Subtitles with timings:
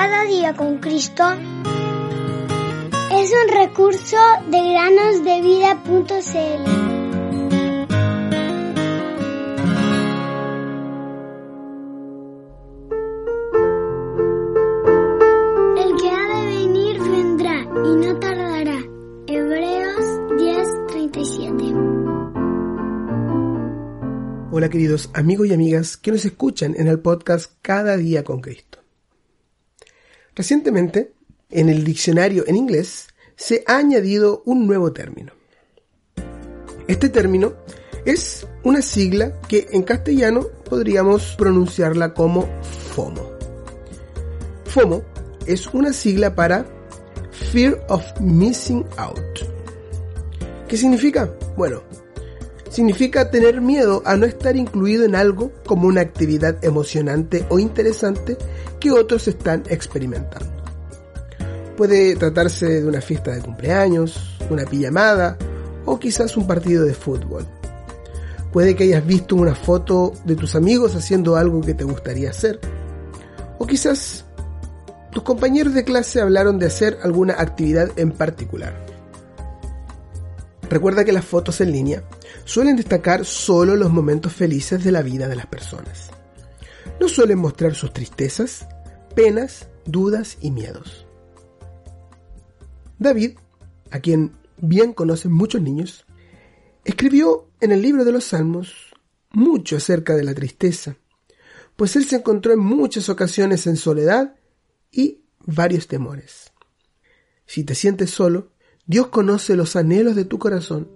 [0.00, 1.24] Cada día con Cristo
[3.10, 4.16] es un recurso
[4.48, 6.62] de granosdevida.cl.
[15.76, 18.78] El que ha de venir vendrá y no tardará.
[19.26, 20.06] Hebreos
[20.38, 21.74] 10:37.
[24.52, 28.77] Hola queridos amigos y amigas que nos escuchan en el podcast Cada día con Cristo.
[30.38, 31.14] Recientemente,
[31.50, 35.32] en el diccionario en inglés, se ha añadido un nuevo término.
[36.86, 37.54] Este término
[38.04, 42.48] es una sigla que en castellano podríamos pronunciarla como
[42.92, 43.32] FOMO.
[44.66, 45.02] FOMO
[45.44, 46.64] es una sigla para
[47.50, 49.40] Fear of Missing Out.
[50.68, 51.34] ¿Qué significa?
[51.56, 51.82] Bueno,
[52.70, 58.38] significa tener miedo a no estar incluido en algo como una actividad emocionante o interesante
[58.78, 60.52] que otros están experimentando.
[61.76, 65.36] Puede tratarse de una fiesta de cumpleaños, una pijamada
[65.84, 67.46] o quizás un partido de fútbol.
[68.52, 72.58] Puede que hayas visto una foto de tus amigos haciendo algo que te gustaría hacer.
[73.58, 74.24] O quizás
[75.12, 78.86] tus compañeros de clase hablaron de hacer alguna actividad en particular.
[80.68, 82.02] Recuerda que las fotos en línea
[82.44, 86.10] suelen destacar solo los momentos felices de la vida de las personas.
[87.00, 88.66] No suelen mostrar sus tristezas,
[89.14, 91.06] penas, dudas y miedos.
[92.98, 93.38] David,
[93.90, 96.04] a quien bien conocen muchos niños,
[96.84, 98.94] escribió en el libro de los Salmos
[99.30, 100.96] mucho acerca de la tristeza,
[101.76, 104.34] pues él se encontró en muchas ocasiones en soledad
[104.90, 106.52] y varios temores.
[107.46, 108.52] Si te sientes solo,
[108.86, 110.90] Dios conoce los anhelos de tu corazón,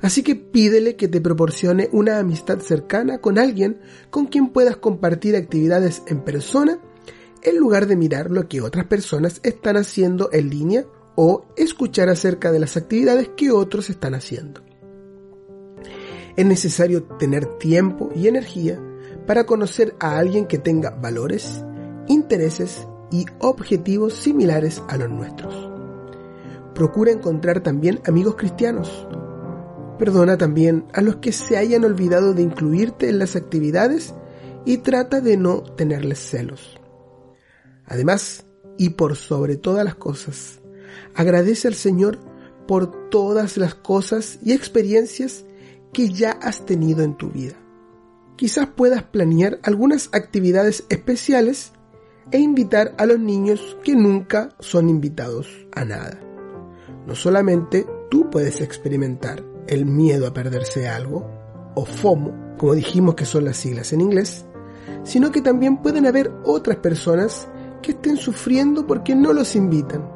[0.00, 5.36] así que pídele que te proporcione una amistad cercana con alguien con quien puedas compartir
[5.36, 6.78] actividades en persona
[7.42, 12.52] en lugar de mirar lo que otras personas están haciendo en línea o escuchar acerca
[12.52, 14.62] de las actividades que otros están haciendo.
[16.36, 18.80] Es necesario tener tiempo y energía
[19.26, 21.64] para conocer a alguien que tenga valores,
[22.06, 25.68] intereses y objetivos similares a los nuestros.
[26.74, 29.08] Procura encontrar también amigos cristianos.
[29.98, 34.14] Perdona también a los que se hayan olvidado de incluirte en las actividades
[34.64, 36.78] y trata de no tenerles celos.
[37.84, 40.60] Además, y por sobre todas las cosas,
[41.14, 42.18] agradece al Señor
[42.68, 45.44] por todas las cosas y experiencias
[45.92, 47.56] que ya has tenido en tu vida.
[48.36, 51.72] Quizás puedas planear algunas actividades especiales
[52.30, 56.20] e invitar a los niños que nunca son invitados a nada.
[57.06, 61.26] No solamente tú puedes experimentar el miedo a perderse algo,
[61.74, 64.44] o FOMO, como dijimos que son las siglas en inglés,
[65.04, 67.48] sino que también pueden haber otras personas
[67.82, 70.08] que estén sufriendo porque no los invitan.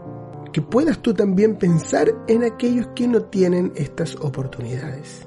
[0.53, 5.27] Que puedas tú también pensar en aquellos que no tienen estas oportunidades.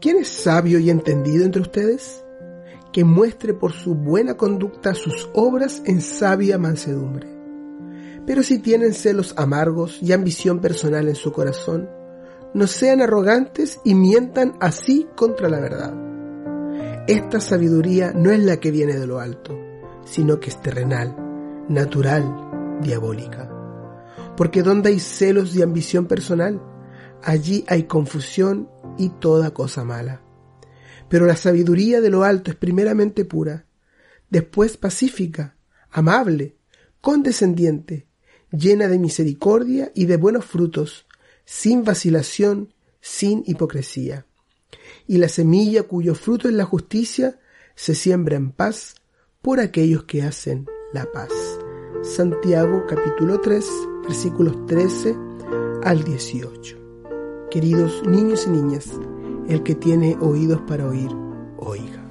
[0.00, 2.22] ¿Quién es sabio y entendido entre ustedes?
[2.92, 7.35] Que muestre por su buena conducta sus obras en sabia mansedumbre.
[8.26, 11.88] Pero si tienen celos amargos y ambición personal en su corazón,
[12.54, 15.94] no sean arrogantes y mientan así contra la verdad.
[17.06, 19.56] Esta sabiduría no es la que viene de lo alto,
[20.04, 21.14] sino que es terrenal,
[21.68, 23.48] natural, diabólica.
[24.36, 26.60] Porque donde hay celos y ambición personal,
[27.22, 30.22] allí hay confusión y toda cosa mala.
[31.08, 33.66] Pero la sabiduría de lo alto es primeramente pura,
[34.28, 35.56] después pacífica,
[35.90, 36.56] amable,
[37.00, 38.08] condescendiente,
[38.50, 41.06] llena de misericordia y de buenos frutos,
[41.44, 44.26] sin vacilación, sin hipocresía.
[45.06, 47.38] Y la semilla cuyo fruto es la justicia
[47.74, 48.94] se siembra en paz
[49.42, 51.30] por aquellos que hacen la paz.
[52.02, 53.64] Santiago capítulo 3
[54.02, 55.16] versículos 13
[55.84, 56.76] al 18.
[57.50, 58.90] Queridos niños y niñas,
[59.48, 61.10] el que tiene oídos para oír,
[61.58, 62.05] oiga.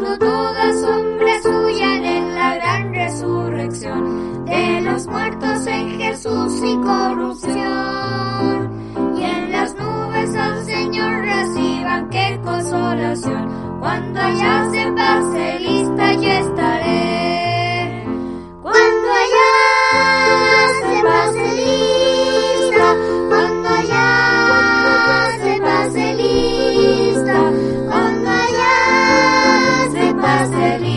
[0.00, 7.99] cuando todas son resuyan en la gran resurrección de los muertos en Jesús y corrupción.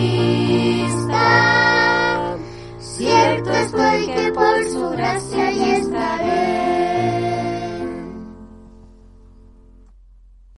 [0.04, 1.26] vista.
[2.80, 6.63] Cierto estoy que por su gracia ya estaré.